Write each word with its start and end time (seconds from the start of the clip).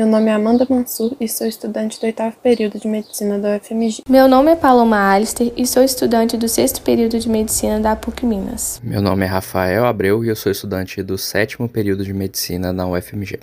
Meu 0.00 0.08
nome 0.08 0.30
é 0.30 0.32
Amanda 0.32 0.66
Mansur 0.66 1.14
e 1.20 1.28
sou 1.28 1.46
estudante 1.46 2.00
do 2.00 2.06
oitavo 2.06 2.34
período 2.42 2.80
de 2.80 2.88
medicina 2.88 3.38
da 3.38 3.58
UFMG. 3.58 4.02
Meu 4.08 4.26
nome 4.26 4.50
é 4.50 4.56
Paloma 4.56 5.12
Alister 5.12 5.52
e 5.54 5.66
sou 5.66 5.84
estudante 5.84 6.38
do 6.38 6.48
sexto 6.48 6.80
período 6.80 7.18
de 7.18 7.28
medicina 7.28 7.78
da 7.78 7.94
PUC 7.94 8.24
Minas. 8.24 8.80
Meu 8.82 9.02
nome 9.02 9.26
é 9.26 9.28
Rafael 9.28 9.84
Abreu 9.84 10.24
e 10.24 10.28
eu 10.28 10.36
sou 10.36 10.50
estudante 10.50 11.02
do 11.02 11.18
sétimo 11.18 11.68
período 11.68 12.02
de 12.02 12.14
medicina 12.14 12.72
na 12.72 12.88
UFMG. 12.88 13.40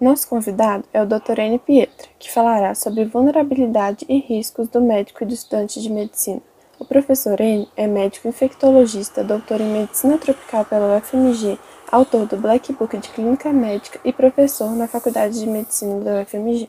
Nosso 0.00 0.26
convidado 0.26 0.84
é 0.94 1.02
o 1.02 1.06
Dr. 1.06 1.38
N. 1.38 1.58
Pietra, 1.58 2.08
que 2.18 2.32
falará 2.32 2.74
sobre 2.74 3.04
vulnerabilidade 3.04 4.06
e 4.08 4.20
riscos 4.20 4.68
do 4.68 4.80
médico 4.80 5.22
e 5.22 5.26
do 5.26 5.34
estudante 5.34 5.82
de 5.82 5.90
medicina. 5.90 6.40
O 6.80 6.84
professor 6.84 7.40
N 7.40 7.68
é 7.76 7.86
médico 7.86 8.26
infectologista, 8.26 9.22
doutor 9.22 9.60
em 9.60 9.70
medicina 9.70 10.18
tropical 10.18 10.64
pela 10.64 10.96
UFMG 10.96 11.56
autor 11.90 12.26
do 12.26 12.36
Black 12.36 12.72
Book 12.72 12.96
de 12.96 13.08
Clínica 13.08 13.52
Médica 13.52 14.00
e 14.04 14.12
professor 14.12 14.70
na 14.76 14.86
Faculdade 14.86 15.38
de 15.40 15.46
Medicina 15.46 16.00
da 16.00 16.22
UFMG. 16.22 16.68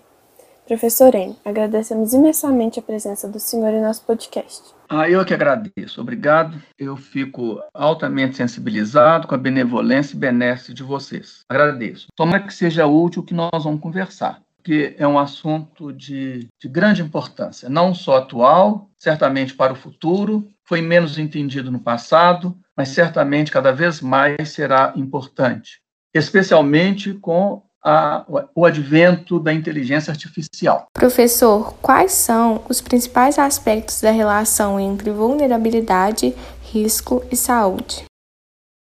Professor 0.68 1.14
N, 1.14 1.36
agradecemos 1.44 2.14
imensamente 2.14 2.80
a 2.80 2.82
presença 2.82 3.28
do 3.28 3.40
senhor 3.40 3.74
em 3.74 3.82
nosso 3.82 4.04
podcast. 4.06 4.74
Ah, 4.90 5.10
eu 5.10 5.24
que 5.26 5.34
agradeço. 5.34 6.02
Obrigado. 6.02 6.62
Eu 6.78 6.98
fico 6.98 7.62
altamente 7.74 8.36
sensibilizado 8.36 9.28
com 9.28 9.36
a 9.36 9.38
benevolência 9.38 10.16
e 10.16 10.20
benesse 10.20 10.74
de 10.74 10.84
vocês. 10.84 11.46
Agradeço. 11.50 12.08
Tomara 12.16 12.44
que 12.44 12.54
seja 12.54 12.86
útil 12.86 13.22
o 13.22 13.26
que 13.26 13.34
nós 13.34 13.64
vamos 13.64 13.82
conversar, 13.82 14.42
porque 14.62 14.96
é 15.00 15.08
um 15.08 15.18
assunto 15.18 15.92
de, 15.92 16.48
de 16.62 16.70
grande 16.70 17.02
importância, 17.02 17.68
não 17.68 17.96
só 17.96 18.18
atual, 18.18 18.90
certamente 18.96 19.56
para 19.56 19.74
o 19.74 19.76
futuro, 19.76 20.48
foi 20.64 20.82
menos 20.82 21.18
entendido 21.18 21.72
no 21.72 21.80
passado, 21.80 22.56
mas 22.78 22.90
certamente 22.90 23.52
cada 23.52 23.72
vez 23.72 24.02
mais 24.02 24.50
será 24.50 24.94
importante, 24.96 25.82
especialmente 26.14 27.14
com 27.16 27.64
a, 27.84 28.24
o 28.54 28.64
advento 28.64 29.40
da 29.40 29.52
inteligência 29.52 30.12
artificial. 30.12 30.86
Professor, 30.94 31.74
quais 31.82 32.12
são 32.12 32.64
os 32.70 32.80
principais 32.80 33.40
aspectos 33.40 34.00
da 34.00 34.12
relação 34.12 34.80
entre 34.80 35.10
vulnerabilidade, 35.10 36.36
risco 36.62 37.26
e 37.32 37.36
saúde? 37.36 38.06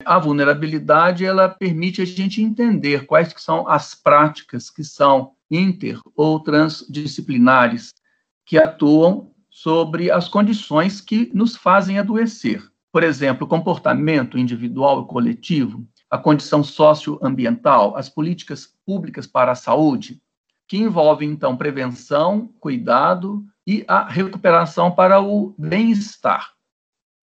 A 0.06 0.20
vulnerabilidade 0.20 1.26
ela 1.26 1.50
permite 1.50 2.02
a 2.02 2.06
gente 2.06 2.42
entender 2.42 3.06
quais 3.06 3.34
que 3.34 3.42
são 3.42 3.68
as 3.68 3.96
práticas 3.96 4.70
que 4.70 4.84
são 4.84 5.32
inter 5.56 6.00
ou 6.16 6.40
transdisciplinares 6.40 7.94
que 8.46 8.58
atuam 8.58 9.32
sobre 9.50 10.10
as 10.10 10.28
condições 10.28 11.00
que 11.00 11.30
nos 11.34 11.56
fazem 11.56 12.00
adoecer. 12.00 12.64
Por 12.92 13.04
exemplo, 13.04 13.48
comportamento 13.48 14.38
individual 14.38 15.04
e 15.04 15.08
coletivo, 15.08 15.86
a 16.10 16.18
condição 16.18 16.64
socioambiental, 16.64 17.96
as 17.96 18.10
políticas 18.10 18.72
públicas 18.86 19.26
para 19.26 19.52
a 19.52 19.56
saúde, 19.56 20.22
que 20.68 20.78
envolvem, 20.78 21.30
então, 21.30 21.58
prevenção, 21.58 22.54
cuidado 22.60 23.44
e 23.66 23.84
a 23.88 24.08
recuperação 24.08 24.92
para 24.92 25.22
o 25.22 25.56
bem-estar. 25.58 26.52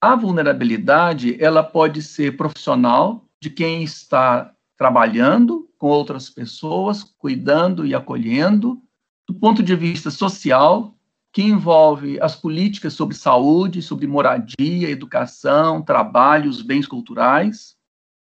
A 0.01 0.17
vulnerabilidade, 0.17 1.37
ela 1.43 1.63
pode 1.63 2.03
ser 2.03 2.37
profissional, 2.37 3.29
de 3.41 3.49
quem 3.49 3.83
está 3.83 4.53
trabalhando 4.77 5.70
com 5.81 5.89
outras 5.89 6.29
pessoas, 6.29 7.03
cuidando 7.03 7.87
e 7.87 7.95
acolhendo, 7.95 8.83
do 9.27 9.33
ponto 9.33 9.63
de 9.63 9.75
vista 9.75 10.11
social, 10.11 10.95
que 11.33 11.43
envolve 11.43 12.21
as 12.21 12.37
políticas 12.37 12.93
sobre 12.93 13.17
saúde, 13.17 13.81
sobre 13.81 14.07
moradia, 14.07 14.91
educação, 14.91 15.81
trabalho, 15.81 16.51
os 16.51 16.61
bens 16.61 16.87
culturais, 16.87 17.77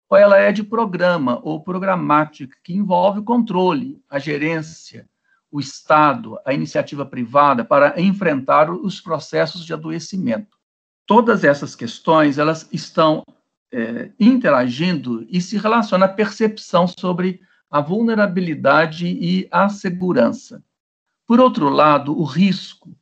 ou 0.09 0.17
ela 0.17 0.39
é 0.39 0.53
de 0.53 0.63
programa 0.63 1.41
ou 1.43 1.61
programática, 1.61 2.57
que 2.63 2.75
envolve 2.75 3.19
o 3.19 3.25
controle, 3.25 4.01
a 4.09 4.21
gerência, 4.21 5.09
o 5.51 5.59
Estado, 5.59 6.39
a 6.47 6.55
iniciativa 6.55 7.05
privada 7.05 7.65
para 7.65 8.01
enfrentar 8.01 8.71
os 8.71 9.01
processos 9.01 9.67
de 9.67 9.73
adoecimento. 9.73 10.57
Todas 11.05 11.43
essas 11.43 11.75
questões 11.75 12.39
elas 12.39 12.69
estão 12.73 13.25
é, 13.73 14.13
interagindo 14.21 15.27
e 15.29 15.41
se 15.41 15.59
relacionam 15.59 16.07
à 16.07 16.09
percepção 16.09 16.87
sobre 16.87 17.48
a 17.71 17.81
vulnerabilidade 17.81 19.07
e 19.07 19.47
a 19.51 19.69
segurança. 19.69 20.63
Por 21.27 21.41
outro 21.41 21.69
lado, 21.69 22.19
o 22.19 22.25
risco 22.25 22.97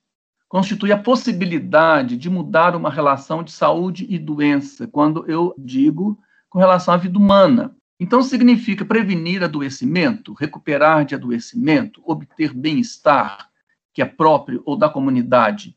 constitui 0.49 0.93
a 0.93 0.99
possibilidade 0.99 2.17
de 2.17 2.31
mudar 2.31 2.75
uma 2.75 2.91
relação 2.91 3.43
de 3.43 3.53
saúde 3.53 4.07
e 4.09 4.19
doença, 4.19 4.87
quando 4.87 5.25
eu 5.31 5.55
digo 5.59 6.19
com 6.49 6.59
relação 6.59 6.95
à 6.95 6.97
vida 6.97 7.19
humana. 7.19 7.77
Então, 7.99 8.23
significa 8.23 8.85
prevenir 8.85 9.43
adoecimento, 9.43 10.35
recuperar 10.35 11.05
de 11.05 11.15
adoecimento, 11.15 12.03
obter 12.05 12.53
bem-estar, 12.53 13.49
que 13.93 14.03
é 14.03 14.05
próprio 14.05 14.63
ou 14.67 14.77
da 14.77 14.89
comunidade. 14.89 15.77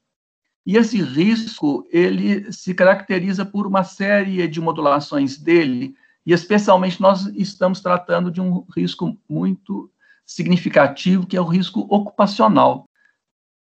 E 0.66 0.76
esse 0.76 1.02
risco, 1.02 1.88
ele 1.90 2.52
se 2.52 2.74
caracteriza 2.74 3.46
por 3.46 3.66
uma 3.66 3.84
série 3.84 4.48
de 4.48 4.60
modulações 4.60 5.38
dele, 5.38 5.96
e 6.30 6.32
especialmente 6.32 7.02
nós 7.02 7.26
estamos 7.36 7.82
tratando 7.82 8.30
de 8.30 8.40
um 8.40 8.64
risco 8.76 9.18
muito 9.28 9.92
significativo, 10.24 11.26
que 11.26 11.36
é 11.36 11.42
o 11.42 11.48
risco 11.48 11.88
ocupacional. 11.90 12.88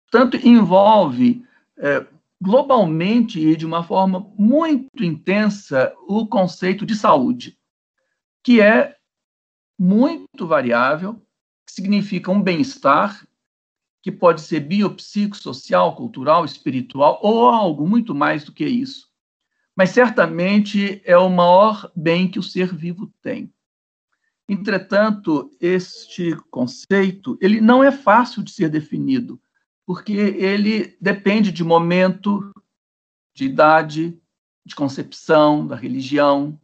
Portanto, 0.09 0.38
envolve 0.47 1.46
é, 1.78 2.07
globalmente 2.41 3.38
e 3.38 3.57
de 3.57 3.66
uma 3.66 3.84
forma 3.84 4.31
muito 4.38 5.03
intensa 5.03 5.94
o 6.07 6.25
conceito 6.25 6.85
de 6.85 6.96
saúde, 6.96 7.59
que 8.41 8.62
é 8.62 8.95
muito 9.78 10.47
variável, 10.47 11.16
que 11.68 11.74
significa 11.74 12.31
um 12.31 12.41
bem-estar, 12.41 13.28
que 14.01 14.09
pode 14.09 14.40
ser 14.40 14.62
biopsicossocial, 14.62 15.97
cultural, 15.97 16.45
espiritual, 16.45 17.19
ou 17.22 17.45
algo 17.45 17.85
muito 17.85 18.16
mais 18.16 18.45
do 18.45 18.53
que 18.53 18.63
isso. 18.63 19.12
Mas 19.76 19.90
certamente 19.90 21.02
é 21.04 21.18
o 21.18 21.30
maior 21.30 21.92
bem 21.96 22.30
que 22.30 22.40
o 22.40 22.44
ser 22.44 22.74
vivo 22.74 23.12
tem. 23.22 23.52
Entretanto, 24.48 25.50
este 25.60 26.36
conceito, 26.52 27.38
ele 27.42 27.62
não 27.62 27.84
é 27.84 27.92
fácil 27.92 28.44
de 28.44 28.52
ser 28.52 28.70
definido, 28.70 29.42
porque 29.86 30.14
ele 30.14 30.98
depende 31.00 31.52
de 31.52 31.64
momento, 31.64 32.54
de 33.34 33.46
idade, 33.46 34.20
de 34.66 34.76
concepção, 34.76 35.66
da 35.66 35.76
religião, 35.76 36.60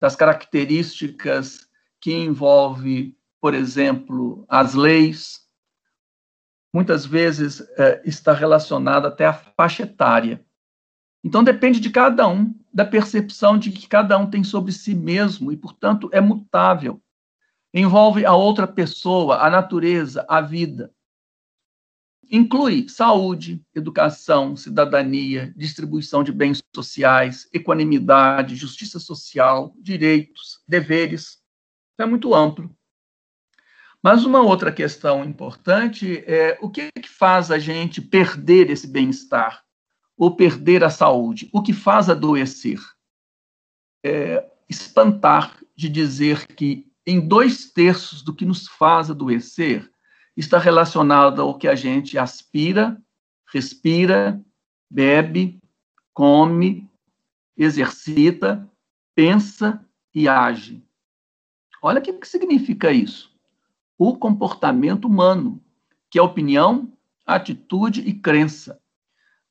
das 0.00 0.14
características 0.14 1.68
que 2.00 2.12
envolve, 2.12 3.16
por 3.40 3.54
exemplo, 3.54 4.44
as 4.48 4.74
leis. 4.74 5.48
Muitas 6.72 7.06
vezes 7.06 7.60
é, 7.76 8.02
está 8.04 8.32
relacionado 8.32 9.06
até 9.06 9.26
à 9.26 9.32
faixa 9.32 9.84
etária. 9.84 10.44
Então 11.28 11.44
depende 11.44 11.78
de 11.78 11.90
cada 11.90 12.26
um, 12.26 12.54
da 12.72 12.86
percepção 12.86 13.58
de 13.58 13.70
que 13.70 13.86
cada 13.86 14.16
um 14.16 14.30
tem 14.30 14.42
sobre 14.42 14.72
si 14.72 14.94
mesmo 14.94 15.52
e, 15.52 15.58
portanto, 15.58 16.08
é 16.10 16.22
mutável. 16.22 17.02
Envolve 17.74 18.24
a 18.24 18.34
outra 18.34 18.66
pessoa, 18.66 19.36
a 19.44 19.50
natureza, 19.50 20.24
a 20.26 20.40
vida. 20.40 20.90
Inclui 22.30 22.88
saúde, 22.88 23.62
educação, 23.74 24.56
cidadania, 24.56 25.52
distribuição 25.54 26.24
de 26.24 26.32
bens 26.32 26.62
sociais, 26.74 27.46
equanimidade, 27.52 28.56
justiça 28.56 28.98
social, 28.98 29.74
direitos, 29.76 30.62
deveres. 30.66 31.42
É 31.98 32.06
muito 32.06 32.34
amplo. 32.34 32.74
Mas 34.02 34.24
uma 34.24 34.40
outra 34.40 34.72
questão 34.72 35.22
importante 35.22 36.24
é 36.26 36.58
o 36.62 36.70
que, 36.70 36.88
é 36.96 37.00
que 37.02 37.08
faz 37.10 37.50
a 37.50 37.58
gente 37.58 38.00
perder 38.00 38.70
esse 38.70 38.86
bem-estar? 38.86 39.67
Ou 40.18 40.34
perder 40.34 40.82
a 40.82 40.90
saúde. 40.90 41.48
O 41.52 41.62
que 41.62 41.72
faz 41.72 42.10
adoecer? 42.10 42.80
É 44.04 44.44
espantar 44.68 45.58
de 45.74 45.88
dizer 45.88 46.46
que 46.48 46.86
em 47.06 47.26
dois 47.26 47.70
terços 47.70 48.20
do 48.20 48.34
que 48.34 48.44
nos 48.44 48.66
faz 48.66 49.10
adoecer 49.10 49.90
está 50.36 50.58
relacionado 50.58 51.40
ao 51.40 51.56
que 51.56 51.66
a 51.66 51.74
gente 51.74 52.18
aspira, 52.18 53.00
respira, 53.50 54.44
bebe, 54.90 55.58
come, 56.12 56.88
exercita, 57.56 58.68
pensa 59.14 59.84
e 60.14 60.28
age. 60.28 60.82
Olha 61.80 62.00
o 62.00 62.02
que 62.02 62.26
significa 62.26 62.92
isso. 62.92 63.32
O 63.96 64.16
comportamento 64.16 65.06
humano, 65.06 65.62
que 66.10 66.18
é 66.18 66.22
opinião, 66.22 66.92
atitude 67.26 68.00
e 68.00 68.12
crença. 68.12 68.80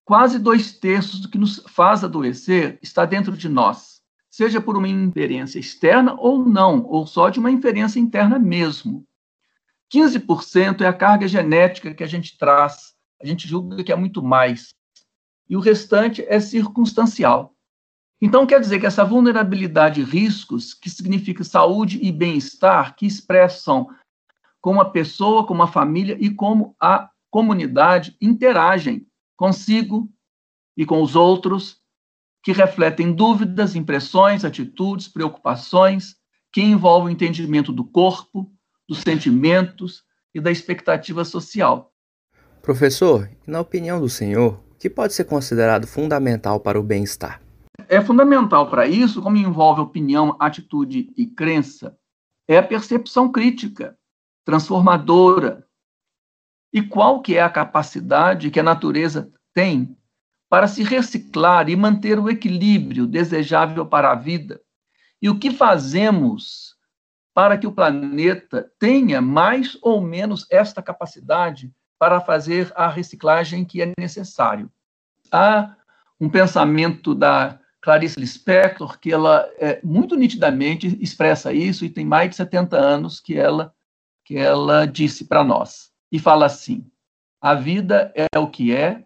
Quase 0.07 0.39
dois 0.39 0.71
terços 0.71 1.19
do 1.19 1.27
que 1.27 1.37
nos 1.37 1.61
faz 1.67 2.01
adoecer 2.01 2.79
está 2.81 3.03
dentro 3.03 3.35
de 3.35 3.49
nós, 3.49 4.01
seja 4.29 4.61
por 4.61 4.77
uma 4.77 4.87
inferência 4.87 5.59
externa 5.59 6.15
ou 6.17 6.45
não, 6.45 6.81
ou 6.85 7.05
só 7.05 7.27
de 7.27 7.39
uma 7.39 7.51
inferência 7.51 7.99
interna 7.99 8.39
mesmo. 8.39 9.05
15% 9.93 10.79
é 10.79 10.87
a 10.87 10.93
carga 10.93 11.27
genética 11.27 11.93
que 11.93 12.05
a 12.05 12.07
gente 12.07 12.37
traz, 12.37 12.93
a 13.21 13.25
gente 13.25 13.49
julga 13.49 13.83
que 13.83 13.91
é 13.91 13.97
muito 13.97 14.23
mais. 14.23 14.73
E 15.49 15.57
o 15.57 15.59
restante 15.59 16.23
é 16.29 16.39
circunstancial. 16.39 17.53
Então, 18.21 18.47
quer 18.47 18.61
dizer 18.61 18.79
que 18.79 18.85
essa 18.85 19.03
vulnerabilidade 19.03 19.99
e 19.99 20.05
riscos, 20.05 20.73
que 20.73 20.89
significa 20.89 21.43
saúde 21.43 21.99
e 22.01 22.13
bem-estar, 22.13 22.95
que 22.95 23.05
expressam 23.05 23.89
como 24.61 24.79
a 24.79 24.89
pessoa, 24.89 25.45
como 25.45 25.63
a 25.63 25.67
família 25.67 26.15
e 26.17 26.33
como 26.33 26.77
a 26.79 27.09
comunidade 27.29 28.15
interagem 28.21 29.05
consigo 29.37 30.09
e 30.75 30.85
com 30.85 31.01
os 31.01 31.15
outros, 31.15 31.77
que 32.43 32.51
refletem 32.51 33.13
dúvidas, 33.13 33.75
impressões, 33.75 34.43
atitudes, 34.43 35.07
preocupações, 35.07 36.15
que 36.51 36.61
envolvem 36.61 37.09
o 37.09 37.11
entendimento 37.11 37.71
do 37.71 37.83
corpo, 37.83 38.51
dos 38.87 38.99
sentimentos 38.99 40.03
e 40.33 40.41
da 40.41 40.51
expectativa 40.51 41.23
social. 41.23 41.93
Professor, 42.61 43.29
na 43.45 43.59
opinião 43.61 43.99
do 43.99 44.09
senhor, 44.09 44.59
o 44.71 44.75
que 44.75 44.89
pode 44.89 45.13
ser 45.13 45.25
considerado 45.25 45.87
fundamental 45.87 46.59
para 46.59 46.79
o 46.79 46.83
bem-estar? 46.83 47.41
É 47.89 48.01
fundamental 48.01 48.69
para 48.69 48.87
isso, 48.87 49.21
como 49.21 49.37
envolve 49.37 49.81
opinião, 49.81 50.35
atitude 50.39 51.13
e 51.15 51.25
crença, 51.25 51.97
é 52.47 52.57
a 52.57 52.63
percepção 52.63 53.31
crítica, 53.31 53.97
transformadora. 54.45 55.66
E 56.73 56.81
qual 56.81 57.21
que 57.21 57.37
é 57.37 57.41
a 57.41 57.49
capacidade 57.49 58.51
que 58.51 58.59
a 58.59 58.63
natureza 58.63 59.31
tem 59.53 59.97
para 60.49 60.67
se 60.67 60.83
reciclar 60.83 61.69
e 61.69 61.75
manter 61.75 62.19
o 62.19 62.29
equilíbrio 62.29 63.07
desejável 63.07 63.85
para 63.85 64.11
a 64.11 64.15
vida? 64.15 64.61
E 65.21 65.29
o 65.29 65.39
que 65.39 65.51
fazemos 65.51 66.75
para 67.33 67.57
que 67.57 67.67
o 67.67 67.71
planeta 67.71 68.71
tenha 68.79 69.21
mais 69.21 69.77
ou 69.81 70.01
menos 70.01 70.45
esta 70.49 70.81
capacidade 70.81 71.71
para 71.99 72.21
fazer 72.21 72.71
a 72.75 72.87
reciclagem 72.87 73.65
que 73.65 73.81
é 73.81 73.91
necessário? 73.97 74.71
Há 75.31 75.75
um 76.19 76.29
pensamento 76.29 77.13
da 77.13 77.59
Clarice 77.81 78.19
Lispector, 78.19 78.99
que 78.99 79.11
ela 79.11 79.47
é, 79.59 79.79
muito 79.83 80.15
nitidamente 80.15 80.97
expressa 81.01 81.53
isso 81.53 81.85
e 81.85 81.89
tem 81.89 82.05
mais 82.05 82.31
de 82.31 82.35
70 82.35 82.75
anos 82.75 83.19
que 83.19 83.37
ela 83.37 83.73
que 84.25 84.37
ela 84.37 84.85
disse 84.85 85.23
para 85.23 85.41
nós. 85.41 85.89
E 86.11 86.19
fala 86.19 86.45
assim: 86.45 86.89
a 87.41 87.53
vida 87.53 88.13
é 88.15 88.39
o 88.39 88.49
que 88.49 88.73
é, 88.73 89.05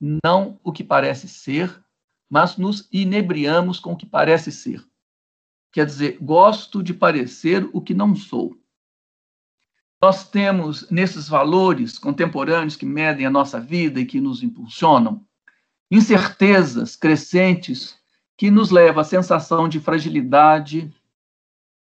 não 0.00 0.58
o 0.62 0.72
que 0.72 0.84
parece 0.84 1.28
ser, 1.28 1.82
mas 2.28 2.56
nos 2.56 2.88
inebriamos 2.92 3.78
com 3.78 3.92
o 3.92 3.96
que 3.96 4.06
parece 4.06 4.50
ser. 4.50 4.84
Quer 5.72 5.86
dizer, 5.86 6.18
gosto 6.20 6.82
de 6.82 6.92
parecer 6.92 7.68
o 7.72 7.80
que 7.80 7.94
não 7.94 8.14
sou. 8.14 8.56
Nós 10.02 10.28
temos 10.28 10.90
nesses 10.90 11.28
valores 11.28 11.98
contemporâneos 11.98 12.76
que 12.76 12.84
medem 12.84 13.24
a 13.24 13.30
nossa 13.30 13.60
vida 13.60 14.00
e 14.00 14.06
que 14.06 14.20
nos 14.20 14.42
impulsionam 14.42 15.24
incertezas 15.90 16.96
crescentes 16.96 17.98
que 18.36 18.50
nos 18.50 18.70
leva 18.70 19.02
à 19.02 19.04
sensação 19.04 19.68
de 19.68 19.78
fragilidade 19.78 20.92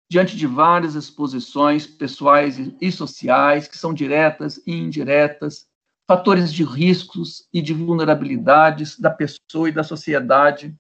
diante 0.10 0.38
de 0.38 0.48
várias 0.48 0.96
exposições 0.96 1.86
pessoais 1.86 2.58
e 2.80 2.92
sociais 2.92 3.68
que 3.68 3.78
são 3.78 3.94
diretas 3.94 4.62
e 4.66 4.74
indiretas, 4.74 5.68
fatores 6.08 6.54
de 6.54 6.64
riscos 6.64 7.48
e 7.54 7.62
de 7.62 7.74
vulnerabilidades 7.74 8.98
da 8.98 9.10
pessoa 9.10 9.68
e 9.68 9.74
da 9.74 9.84
sociedade 9.84 10.74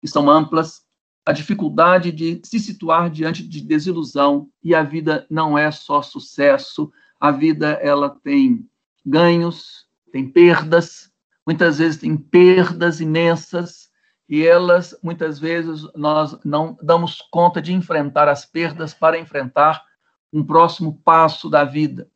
que 0.00 0.06
são 0.06 0.28
amplas, 0.28 0.82
a 1.24 1.32
dificuldade 1.32 2.12
de 2.12 2.40
se 2.44 2.60
situar 2.60 3.10
diante 3.10 3.42
de 3.42 3.60
desilusão 3.60 4.48
e 4.62 4.74
a 4.74 4.82
vida 4.82 5.26
não 5.30 5.56
é 5.56 5.70
só 5.70 6.02
sucesso, 6.02 6.92
a 7.18 7.30
vida 7.32 7.70
ela 7.82 8.10
tem 8.10 8.68
ganhos, 9.04 9.86
tem 10.12 10.30
perdas, 10.30 11.10
muitas 11.46 11.78
vezes 11.78 11.98
tem 11.98 12.16
perdas 12.16 13.00
imensas 13.00 13.90
e 14.28 14.44
elas, 14.44 14.96
muitas 15.02 15.38
vezes, 15.38 15.82
nós 15.94 16.36
não 16.44 16.76
damos 16.82 17.20
conta 17.30 17.62
de 17.62 17.72
enfrentar 17.72 18.28
as 18.28 18.44
perdas 18.44 18.92
para 18.92 19.18
enfrentar 19.18 19.84
um 20.32 20.44
próximo 20.44 21.00
passo 21.04 21.48
da 21.48 21.64
vida. 21.64 22.08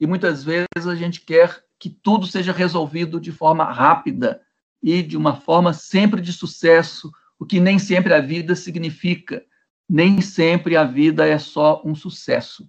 E 0.00 0.06
muitas 0.06 0.44
vezes 0.44 0.86
a 0.86 0.94
gente 0.94 1.20
quer 1.20 1.64
que 1.78 1.90
tudo 1.90 2.26
seja 2.26 2.52
resolvido 2.52 3.20
de 3.20 3.32
forma 3.32 3.64
rápida 3.64 4.40
e 4.82 5.02
de 5.02 5.16
uma 5.16 5.34
forma 5.36 5.72
sempre 5.72 6.20
de 6.20 6.32
sucesso, 6.32 7.10
o 7.38 7.44
que 7.44 7.58
nem 7.58 7.78
sempre 7.78 8.14
a 8.14 8.20
vida 8.20 8.54
significa. 8.54 9.42
Nem 9.88 10.20
sempre 10.20 10.76
a 10.76 10.84
vida 10.84 11.26
é 11.26 11.38
só 11.38 11.82
um 11.84 11.94
sucesso. 11.94 12.68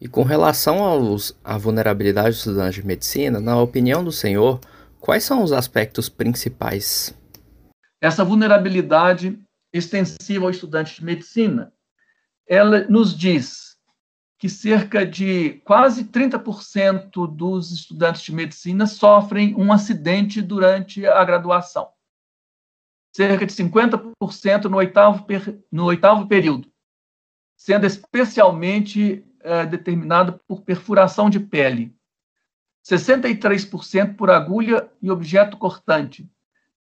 E 0.00 0.08
com 0.08 0.22
relação 0.22 0.82
aos, 0.82 1.36
à 1.44 1.58
vulnerabilidade 1.58 2.30
dos 2.30 2.38
estudantes 2.38 2.76
de 2.76 2.86
medicina, 2.86 3.38
na 3.38 3.60
opinião 3.60 4.02
do 4.02 4.10
senhor, 4.10 4.58
quais 4.98 5.24
são 5.24 5.42
os 5.42 5.52
aspectos 5.52 6.08
principais? 6.08 7.14
Essa 8.00 8.24
vulnerabilidade 8.24 9.38
extensiva 9.72 10.46
ao 10.46 10.50
estudante 10.50 10.96
de 10.96 11.04
medicina, 11.04 11.72
ela 12.46 12.86
nos 12.88 13.16
diz 13.16 13.78
que 14.38 14.48
cerca 14.48 15.06
de 15.06 15.60
quase 15.64 16.04
30% 16.04 17.26
dos 17.26 17.70
estudantes 17.70 18.22
de 18.22 18.32
medicina 18.32 18.86
sofrem 18.86 19.54
um 19.54 19.70
acidente 19.70 20.40
durante 20.40 21.06
a 21.06 21.22
graduação. 21.22 21.90
Cerca 23.14 23.44
de 23.44 23.52
50% 23.52 24.64
no 24.64 24.78
oitavo, 24.78 25.26
no 25.70 25.84
oitavo 25.84 26.26
período, 26.26 26.72
sendo 27.54 27.84
especialmente 27.84 29.22
é, 29.40 29.66
determinado 29.66 30.40
por 30.48 30.62
perfuração 30.62 31.28
de 31.28 31.38
pele. 31.38 31.94
63% 32.88 34.16
por 34.16 34.30
agulha 34.30 34.90
e 35.02 35.10
objeto 35.10 35.58
cortante. 35.58 36.26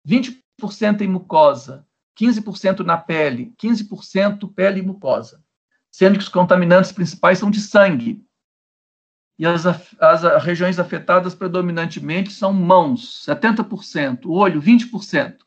20 0.04 0.44
15% 0.60 1.02
em 1.02 1.08
mucosa, 1.08 1.86
15% 2.20 2.80
na 2.80 2.98
pele, 2.98 3.54
15% 3.62 4.52
pele 4.54 4.80
e 4.80 4.84
mucosa, 4.84 5.44
sendo 5.92 6.18
que 6.18 6.24
os 6.24 6.30
contaminantes 6.30 6.92
principais 6.92 7.38
são 7.38 7.52
de 7.52 7.62
sangue. 7.62 8.24
E 9.40 9.46
as, 9.46 9.66
as 10.00 10.44
regiões 10.44 10.80
afetadas 10.80 11.36
predominantemente 11.36 12.32
são 12.32 12.52
mãos, 12.52 13.24
70%, 13.28 14.26
olho, 14.26 14.60
20%. 14.60 15.38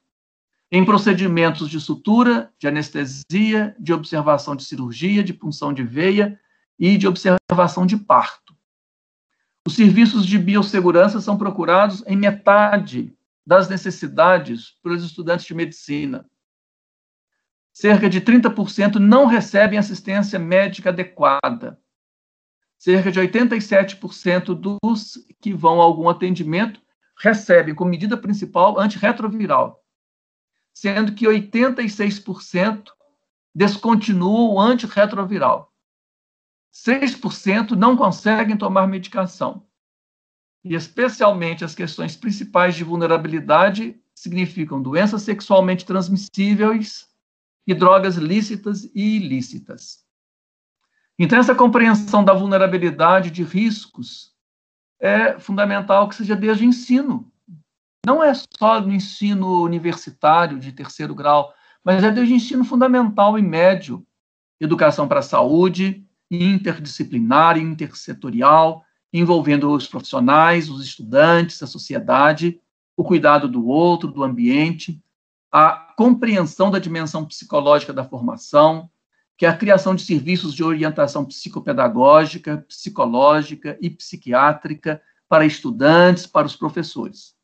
Em 0.71 0.85
procedimentos 0.85 1.69
de 1.69 1.81
sutura, 1.81 2.53
de 2.57 2.69
anestesia, 2.69 3.75
de 3.77 3.93
observação 3.93 4.55
de 4.55 4.63
cirurgia, 4.63 5.25
de 5.25 5.35
punção 5.35 5.73
de 5.73 5.83
veia 5.83 6.39
e 6.79 6.97
de 6.97 7.09
observação 7.09 7.85
de 7.85 7.97
parto. 7.97 8.55
Os 9.67 9.75
serviços 9.75 10.25
de 10.25 10.39
biossegurança 10.39 11.21
são 11.21 11.37
procurados 11.37 12.05
em 12.07 12.17
metade 12.17 13.13
das 13.47 13.69
necessidades 13.69 14.79
para 14.83 14.93
os 14.93 15.05
estudantes 15.05 15.47
de 15.47 15.55
medicina. 15.55 16.29
Cerca 17.73 18.09
de 18.09 18.21
30% 18.21 18.97
não 18.97 19.27
recebem 19.27 19.79
assistência 19.79 20.39
médica 20.39 20.91
adequada. 20.91 21.81
Cerca 22.79 23.11
de 23.11 23.21
87% 23.21 24.79
dos 24.83 25.15
que 25.41 25.53
vão 25.53 25.81
a 25.81 25.85
algum 25.85 26.09
atendimento 26.09 26.81
recebem 27.17 27.75
como 27.75 27.91
medida 27.91 28.17
principal 28.17 28.79
antirretroviral, 28.79 29.85
sendo 30.73 31.15
que 31.15 31.27
86% 31.27 32.91
descontinuam 33.55 34.55
o 34.55 34.61
antirretroviral. 34.61 35.73
6% 36.73 37.73
não 37.73 37.97
conseguem 37.97 38.57
tomar 38.57 38.87
medicação 38.87 39.67
e 40.65 40.75
especialmente 40.75 41.65
as 41.65 41.75
questões 41.75 42.17
principais 42.17 42.75
de 42.75 42.85
vulnerabilidade 42.85 43.99
significam 44.15 44.83
doenças 44.83 45.23
sexualmente 45.23 45.85
transmissíveis 45.85 47.09
e 47.67 47.75
drogas 47.75 48.17
lícitas 48.17 48.85
e 48.95 49.17
ilícitas. 49.17 50.05
Então, 51.19 51.39
essa 51.39 51.55
compreensão 51.55 52.25
da 52.25 52.33
vulnerabilidade 52.33 53.31
de 53.31 53.43
riscos 53.43 54.35
é 54.99 55.39
fundamental 55.39 56.09
que 56.09 56.17
seja 56.17 56.37
desde 56.37 56.65
o 56.65 56.69
ensino. 56.69 57.31
Não 58.05 58.23
é 58.23 58.33
só 58.35 58.81
no 58.81 58.93
ensino 58.93 59.63
universitário 59.63 60.59
de 60.59 60.73
terceiro 60.73 61.15
grau, 61.15 61.53
mas 61.85 62.03
é 62.03 62.11
desde 62.11 62.35
o 62.35 62.37
ensino 62.37 62.65
fundamental 62.65 63.39
e 63.39 63.43
médio. 63.43 64.07
Educação 64.59 65.09
para 65.09 65.21
a 65.21 65.23
saúde, 65.23 66.07
interdisciplinar 66.31 67.59
intersetorial, 67.59 68.85
envolvendo 69.13 69.73
os 69.73 69.87
profissionais, 69.87 70.69
os 70.69 70.85
estudantes, 70.85 71.63
a 71.63 71.67
sociedade, 71.67 72.61
o 72.97 73.05
cuidado 73.05 73.49
do 73.49 73.67
outro, 73.67 74.11
do 74.11 74.23
ambiente, 74.23 75.03
a 75.51 75.73
compreensão 75.97 76.71
da 76.71 76.79
dimensão 76.79 77.25
psicológica 77.25 77.93
da 77.93 78.05
formação, 78.05 78.89
que 79.37 79.47
é 79.47 79.49
a 79.49 79.57
criação 79.57 79.95
de 79.95 80.05
serviços 80.05 80.55
de 80.55 80.63
orientação 80.63 81.25
psicopedagógica, 81.25 82.65
psicológica 82.69 83.77
e 83.81 83.89
psiquiátrica 83.89 85.03
para 85.29 85.47
estudantes, 85.47 86.27
para 86.27 86.47
os 86.47 86.55
professores. 86.55 87.35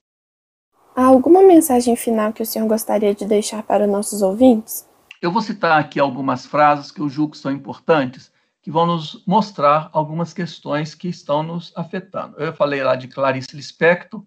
Há 0.95 1.05
alguma 1.05 1.43
mensagem 1.43 1.97
final 1.97 2.33
que 2.33 2.43
o 2.43 2.47
senhor 2.47 2.67
gostaria 2.69 3.15
de 3.15 3.25
deixar 3.25 3.63
para 3.63 3.87
nossos 3.87 4.23
ouvintes? 4.23 4.89
Eu 5.21 5.33
vou 5.33 5.43
citar 5.43 5.81
aqui 5.81 5.99
algumas 5.99 6.47
frases 6.47 6.91
que 6.91 7.01
eu 7.01 7.09
julgo 7.09 7.33
que 7.33 7.39
são 7.39 7.51
importantes 7.51 8.31
que 8.67 8.71
vão 8.73 8.85
nos 8.85 9.25
mostrar 9.25 9.89
algumas 9.93 10.35
questões 10.35 10.93
que 10.93 11.07
estão 11.07 11.41
nos 11.41 11.73
afetando. 11.77 12.37
Eu 12.37 12.53
falei 12.53 12.83
lá 12.83 12.97
de 12.97 13.07
Clarice 13.07 13.55
Lispector, 13.55 14.27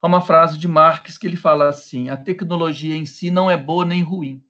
uma 0.00 0.20
frase 0.20 0.56
de 0.56 0.68
Marx 0.68 1.18
que 1.18 1.26
ele 1.26 1.36
fala 1.36 1.68
assim: 1.68 2.08
a 2.08 2.16
tecnologia 2.16 2.94
em 2.94 3.04
si 3.04 3.32
não 3.32 3.50
é 3.50 3.56
boa 3.56 3.84
nem 3.84 4.00
ruim. 4.00 4.46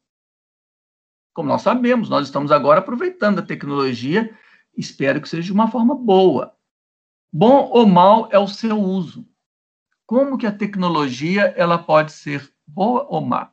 Como 1.32 1.48
nós 1.48 1.62
sabemos, 1.62 2.10
nós 2.10 2.26
estamos 2.26 2.52
agora 2.52 2.80
aproveitando 2.80 3.38
a 3.38 3.42
tecnologia 3.42 4.38
Espero 4.76 5.22
que 5.22 5.28
seja 5.28 5.46
de 5.46 5.52
uma 5.52 5.70
forma 5.70 5.94
boa. 5.94 6.54
Bom 7.32 7.70
ou 7.70 7.86
mal 7.86 8.28
é 8.30 8.38
o 8.38 8.46
seu 8.46 8.78
uso. 8.78 9.26
Como 10.04 10.36
que 10.36 10.46
a 10.46 10.52
tecnologia 10.52 11.54
ela 11.56 11.78
pode 11.78 12.12
ser 12.12 12.52
boa 12.66 13.06
ou 13.08 13.22
má? 13.22 13.52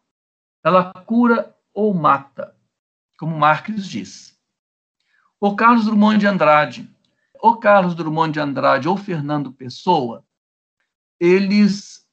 Ela 0.66 0.92
cura 1.06 1.56
ou 1.74 1.94
mata, 1.94 2.54
como 3.18 3.38
Marx 3.38 3.88
diz. 3.88 4.39
O 5.42 5.56
Carlos 5.56 5.86
Drummond 5.86 6.20
de 6.20 6.28
Andrade, 6.28 6.90
o 7.42 7.56
Carlos 7.56 7.96
Drummond 7.96 8.34
de 8.34 8.40
Andrade 8.40 8.90
ou 8.90 8.98
Fernando 8.98 9.54
Pessoa, 9.54 10.26
eles 11.18 12.06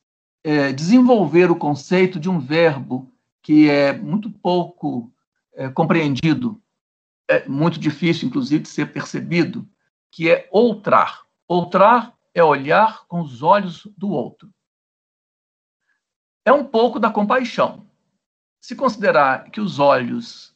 é, 0.44 0.72
desenvolveram 0.72 1.54
o 1.54 1.58
conceito 1.58 2.20
de 2.20 2.30
um 2.30 2.38
verbo 2.38 3.12
que 3.42 3.68
é 3.68 3.92
muito 3.92 4.30
pouco 4.30 5.12
é, 5.54 5.68
compreendido, 5.68 6.60
é 7.28 7.48
muito 7.48 7.80
difícil, 7.80 8.28
inclusive, 8.28 8.62
de 8.62 8.68
ser 8.68 8.92
percebido, 8.92 9.68
que 10.10 10.30
é 10.30 10.48
outrar. 10.52 11.22
Outrar 11.48 12.16
é 12.32 12.42
olhar 12.42 13.06
com 13.06 13.20
os 13.20 13.42
olhos 13.42 13.88
do 13.96 14.10
outro. 14.10 14.52
É 16.44 16.52
um 16.52 16.64
pouco 16.64 17.00
da 17.00 17.10
compaixão. 17.10 17.86
Se 18.60 18.76
considerar 18.76 19.50
que 19.50 19.60
os 19.60 19.78
olhos 19.78 20.55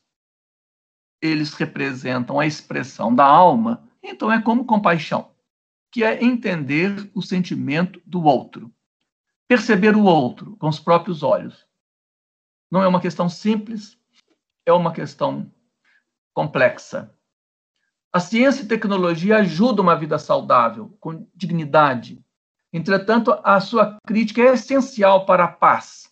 eles 1.21 1.55
representam 1.55 2.41
a 2.41 2.47
expressão 2.47 3.15
da 3.15 3.25
alma, 3.25 3.89
então 4.03 4.33
é 4.33 4.41
como 4.41 4.65
compaixão, 4.65 5.31
que 5.91 6.03
é 6.03 6.23
entender 6.25 7.11
o 7.15 7.21
sentimento 7.21 8.01
do 8.07 8.23
outro, 8.25 8.73
perceber 9.47 9.97
o 9.97 10.05
outro 10.05 10.57
com 10.57 10.69
os 10.69 10.81
próprios 10.81 11.23
olhos. 11.23 11.67
Não 12.71 12.83
é 12.83 12.89
uma 12.89 13.01
questão 13.01 13.29
simples, 13.29 13.99
é 14.65 14.73
uma 14.73 14.93
questão 14.93 15.53
complexa. 16.33 17.15
A 18.13 18.19
ciência 18.19 18.63
e 18.63 18.69
tecnologia 18.69 19.37
ajudam 19.39 19.85
uma 19.85 19.97
vida 19.97 20.19
saudável, 20.19 20.97
com 21.01 21.27
dignidade. 21.35 22.25
Entretanto, 22.73 23.33
a 23.45 23.61
sua 23.61 23.99
crítica 24.07 24.41
é 24.41 24.55
essencial 24.55 25.27
para 25.27 25.45
a 25.45 25.49
paz, 25.49 26.10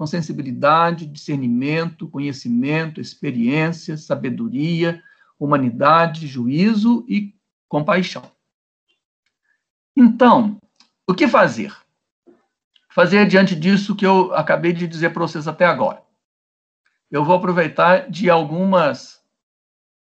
com 0.00 0.06
sensibilidade, 0.06 1.04
discernimento, 1.04 2.08
conhecimento, 2.08 3.02
experiência, 3.02 3.98
sabedoria, 3.98 5.02
humanidade, 5.38 6.26
juízo 6.26 7.04
e 7.06 7.34
compaixão. 7.68 8.22
Então, 9.94 10.58
o 11.06 11.12
que 11.12 11.28
fazer? 11.28 11.76
Fazer 12.88 13.28
diante 13.28 13.54
disso 13.54 13.94
que 13.94 14.06
eu 14.06 14.34
acabei 14.34 14.72
de 14.72 14.88
dizer 14.88 15.10
para 15.10 15.20
vocês 15.20 15.46
até 15.46 15.66
agora 15.66 16.02
eu 17.10 17.22
vou 17.22 17.34
aproveitar 17.34 18.08
de 18.08 18.30
algumas 18.30 19.20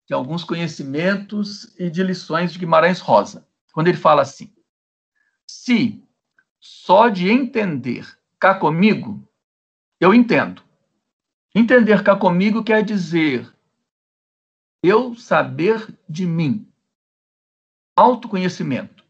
de 0.07 0.13
alguns 0.13 0.45
conhecimentos 0.45 1.77
e 1.77 1.89
de 1.89 2.01
lições 2.03 2.53
de 2.53 2.59
Guimarães 2.59 3.01
Rosa, 3.01 3.45
quando 3.73 3.89
ele 3.89 3.97
fala 3.97 4.21
assim: 4.21 4.53
se 5.45 6.01
só 6.57 7.09
de 7.09 7.29
entender 7.29 8.07
cá 8.39 8.55
comigo, 8.55 9.28
eu 9.99 10.13
entendo. 10.13 10.63
Entender 11.53 12.03
cá 12.03 12.15
comigo 12.15 12.63
quer 12.63 12.83
dizer 12.83 13.53
eu 14.81 15.13
saber 15.15 15.99
de 16.07 16.25
mim. 16.25 16.71
Autoconhecimento. 17.97 19.03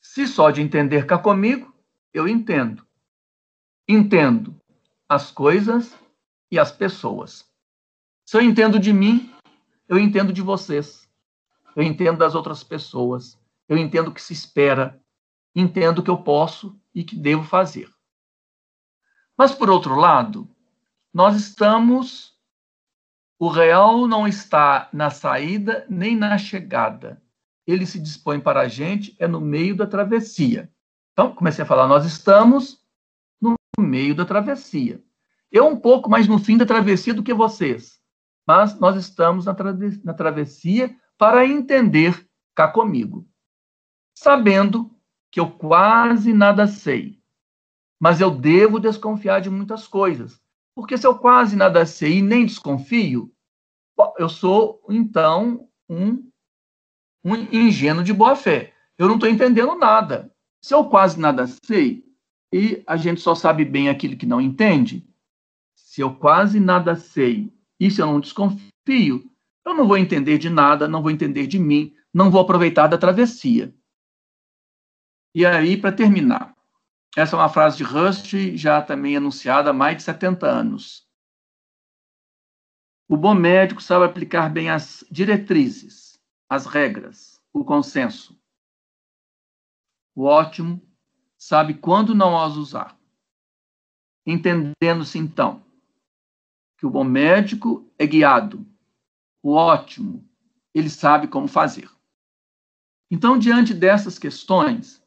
Se 0.00 0.26
só 0.26 0.50
de 0.50 0.62
entender 0.62 1.06
cá 1.06 1.18
comigo, 1.18 1.74
eu 2.12 2.26
entendo. 2.26 2.86
Entendo 3.86 4.58
as 5.08 5.30
coisas 5.30 5.94
e 6.50 6.58
as 6.58 6.72
pessoas. 6.72 7.46
Se 8.24 8.36
eu 8.36 8.40
entendo 8.40 8.78
de 8.78 8.92
mim, 8.92 9.30
eu 9.86 9.98
entendo 9.98 10.32
de 10.32 10.40
vocês. 10.40 11.06
Eu 11.76 11.82
entendo 11.82 12.18
das 12.18 12.34
outras 12.34 12.64
pessoas. 12.64 13.38
Eu 13.68 13.76
entendo 13.76 14.08
o 14.08 14.14
que 14.14 14.22
se 14.22 14.32
espera. 14.32 14.98
Entendo 15.54 15.98
o 15.98 16.02
que 16.02 16.10
eu 16.10 16.22
posso 16.22 16.80
e 16.94 17.04
que 17.04 17.14
devo 17.14 17.44
fazer. 17.44 17.92
Mas, 19.36 19.54
por 19.54 19.70
outro 19.70 19.94
lado, 19.94 20.48
nós 21.12 21.36
estamos. 21.36 22.32
O 23.38 23.48
real 23.48 24.06
não 24.06 24.28
está 24.28 24.88
na 24.92 25.10
saída 25.10 25.84
nem 25.88 26.16
na 26.16 26.38
chegada. 26.38 27.20
Ele 27.66 27.84
se 27.86 27.98
dispõe 27.98 28.38
para 28.38 28.60
a 28.60 28.68
gente, 28.68 29.16
é 29.18 29.26
no 29.26 29.40
meio 29.40 29.76
da 29.76 29.86
travessia. 29.86 30.70
Então, 31.12 31.34
comecei 31.34 31.62
a 31.64 31.66
falar, 31.66 31.88
nós 31.88 32.04
estamos 32.04 32.80
no 33.40 33.56
meio 33.78 34.14
da 34.14 34.24
travessia. 34.24 35.02
Eu 35.50 35.66
um 35.66 35.76
pouco 35.76 36.08
mais 36.08 36.26
no 36.26 36.38
fim 36.38 36.56
da 36.56 36.64
travessia 36.64 37.12
do 37.12 37.22
que 37.22 37.34
vocês, 37.34 38.00
mas 38.46 38.78
nós 38.80 38.96
estamos 38.96 39.44
na, 39.44 39.54
na 40.02 40.14
travessia 40.14 40.96
para 41.18 41.46
entender 41.46 42.26
cá 42.54 42.68
comigo, 42.68 43.28
sabendo 44.16 44.90
que 45.30 45.38
eu 45.38 45.50
quase 45.50 46.32
nada 46.32 46.66
sei, 46.66 47.21
mas 48.02 48.20
eu 48.20 48.32
devo 48.32 48.80
desconfiar 48.80 49.38
de 49.38 49.48
muitas 49.48 49.86
coisas, 49.86 50.42
porque 50.74 50.98
se 50.98 51.06
eu 51.06 51.16
quase 51.16 51.54
nada 51.54 51.86
sei 51.86 52.18
e 52.18 52.22
nem 52.22 52.44
desconfio, 52.44 53.32
eu 54.18 54.28
sou 54.28 54.84
então 54.90 55.68
um, 55.88 56.28
um 57.24 57.36
ingênuo 57.52 58.02
de 58.02 58.12
boa 58.12 58.34
fé. 58.34 58.74
Eu 58.98 59.06
não 59.06 59.14
estou 59.14 59.30
entendendo 59.30 59.76
nada. 59.76 60.34
Se 60.60 60.74
eu 60.74 60.88
quase 60.88 61.20
nada 61.20 61.46
sei 61.64 62.04
e 62.52 62.82
a 62.88 62.96
gente 62.96 63.20
só 63.20 63.36
sabe 63.36 63.64
bem 63.64 63.88
aquilo 63.88 64.16
que 64.16 64.26
não 64.26 64.40
entende, 64.40 65.08
se 65.76 66.00
eu 66.00 66.12
quase 66.12 66.58
nada 66.58 66.96
sei 66.96 67.56
e 67.78 67.88
se 67.88 68.02
eu 68.02 68.06
não 68.06 68.18
desconfio, 68.18 69.30
eu 69.64 69.74
não 69.76 69.86
vou 69.86 69.96
entender 69.96 70.38
de 70.38 70.50
nada, 70.50 70.88
não 70.88 71.02
vou 71.02 71.10
entender 71.12 71.46
de 71.46 71.58
mim, 71.60 71.94
não 72.12 72.32
vou 72.32 72.40
aproveitar 72.40 72.88
da 72.88 72.98
travessia. 72.98 73.72
E 75.36 75.46
aí, 75.46 75.76
para 75.76 75.92
terminar, 75.92 76.52
essa 77.16 77.36
é 77.36 77.38
uma 77.38 77.48
frase 77.48 77.76
de 77.76 77.84
Rust, 77.84 78.32
já 78.56 78.80
também 78.80 79.16
anunciada 79.16 79.70
há 79.70 79.72
mais 79.72 79.98
de 79.98 80.02
70 80.02 80.46
anos. 80.46 81.06
O 83.06 83.16
bom 83.16 83.34
médico 83.34 83.82
sabe 83.82 84.06
aplicar 84.06 84.48
bem 84.48 84.70
as 84.70 85.04
diretrizes, 85.10 86.18
as 86.48 86.64
regras, 86.64 87.38
o 87.52 87.64
consenso. 87.64 88.40
O 90.14 90.24
ótimo 90.24 90.80
sabe 91.36 91.74
quando 91.74 92.14
não 92.14 92.40
as 92.40 92.56
usar. 92.56 92.98
Entendendo-se, 94.26 95.18
então, 95.18 95.62
que 96.78 96.86
o 96.86 96.90
bom 96.90 97.04
médico 97.04 97.92
é 97.98 98.06
guiado, 98.06 98.66
o 99.42 99.52
ótimo, 99.52 100.26
ele 100.72 100.88
sabe 100.88 101.28
como 101.28 101.48
fazer. 101.48 101.90
Então, 103.10 103.38
diante 103.38 103.74
dessas 103.74 104.18
questões, 104.18 105.01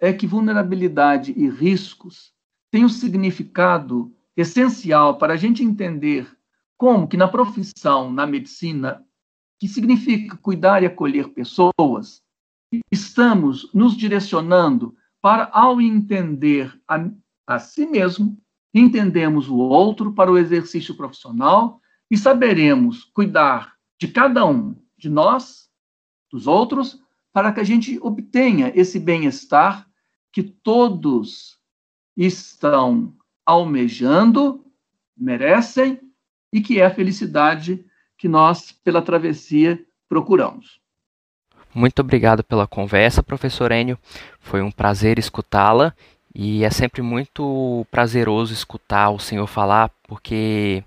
é 0.00 0.12
que 0.12 0.26
vulnerabilidade 0.26 1.32
e 1.36 1.48
riscos 1.48 2.32
têm 2.70 2.84
um 2.84 2.88
significado 2.88 4.12
essencial 4.36 5.16
para 5.16 5.34
a 5.34 5.36
gente 5.36 5.62
entender 5.62 6.28
como 6.76 7.06
que 7.06 7.16
na 7.16 7.28
profissão, 7.28 8.12
na 8.12 8.26
medicina, 8.26 9.04
que 9.58 9.68
significa 9.68 10.36
cuidar 10.36 10.82
e 10.82 10.86
acolher 10.86 11.28
pessoas, 11.28 12.22
estamos 12.90 13.72
nos 13.72 13.96
direcionando 13.96 14.96
para, 15.22 15.48
ao 15.52 15.80
entender 15.80 16.78
a, 16.88 17.08
a 17.46 17.58
si 17.58 17.86
mesmo, 17.86 18.36
entendemos 18.74 19.48
o 19.48 19.56
outro 19.56 20.12
para 20.12 20.30
o 20.30 20.36
exercício 20.36 20.96
profissional 20.96 21.80
e 22.10 22.16
saberemos 22.18 23.04
cuidar 23.04 23.74
de 23.98 24.08
cada 24.08 24.44
um 24.44 24.74
de 24.98 25.08
nós, 25.08 25.70
dos 26.30 26.46
outros, 26.46 27.00
para 27.34 27.52
que 27.52 27.58
a 27.58 27.64
gente 27.64 27.98
obtenha 28.00 28.72
esse 28.76 29.00
bem-estar 29.00 29.84
que 30.32 30.40
todos 30.40 31.58
estão 32.16 33.12
almejando, 33.44 34.64
merecem 35.16 36.00
e 36.52 36.60
que 36.60 36.80
é 36.80 36.86
a 36.86 36.94
felicidade 36.94 37.84
que 38.16 38.28
nós, 38.28 38.70
pela 38.70 39.02
travessia, 39.02 39.84
procuramos. 40.08 40.80
Muito 41.74 41.98
obrigado 41.98 42.44
pela 42.44 42.68
conversa, 42.68 43.20
professor 43.20 43.72
Enio. 43.72 43.98
Foi 44.38 44.62
um 44.62 44.70
prazer 44.70 45.18
escutá-la 45.18 45.92
e 46.32 46.62
é 46.62 46.70
sempre 46.70 47.02
muito 47.02 47.84
prazeroso 47.90 48.52
escutar 48.52 49.10
o 49.10 49.18
senhor 49.18 49.48
falar, 49.48 49.90
porque 50.06 50.84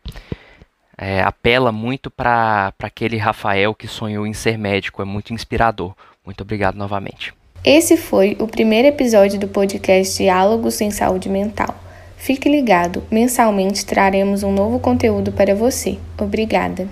é, 0.98 1.22
apela 1.22 1.74
muito 1.74 2.10
para 2.10 2.74
aquele 2.80 3.18
Rafael 3.18 3.76
que 3.76 3.88
sonhou 3.88 4.26
em 4.26 4.34
ser 4.34 4.58
médico, 4.58 5.02
é 5.02 5.06
muito 5.06 5.34
inspirador. 5.34 5.94
Muito 6.28 6.42
obrigado 6.42 6.76
novamente. 6.76 7.34
Esse 7.64 7.96
foi 7.96 8.36
o 8.38 8.48
primeiro 8.50 8.90
episódio 8.90 9.40
do 9.40 9.48
podcast 9.48 10.22
Diálogos 10.22 10.82
em 10.82 10.92
Saúde 10.92 11.30
Mental. 11.30 11.74
Fique 12.18 12.50
ligado, 12.50 13.02
mensalmente 13.10 13.86
traremos 13.86 14.44
um 14.44 14.52
novo 14.52 14.78
conteúdo 14.78 15.32
para 15.32 15.56
você. 15.56 15.98
Obrigada. 16.20 16.86